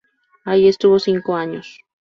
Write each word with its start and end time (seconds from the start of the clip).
Ahí 0.45 0.67
estuvo 0.67 0.97
cinco 0.97 1.35
años. 1.35 1.77